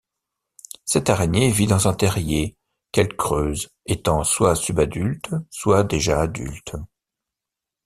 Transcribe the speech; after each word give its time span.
Cette 0.83 1.11
araignée 1.11 1.51
vit 1.51 1.67
dans 1.67 1.87
un 1.87 1.93
terrier, 1.93 2.57
qu'elle 2.91 3.15
creuse 3.15 3.67
étant 3.85 4.23
soit 4.23 4.55
subadulte 4.55 5.31
soit 5.51 5.83
déjà 5.83 6.21
adulte. 6.21 6.73